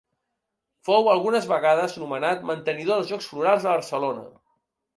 Fou 0.89 1.09
algunes 1.11 1.45
vegades 1.51 1.99
nomenat 2.05 2.43
mantenidor 2.53 2.99
dels 3.01 3.13
Jocs 3.15 3.31
Florals 3.35 3.69
de 3.69 3.73
Barcelona. 3.77 4.29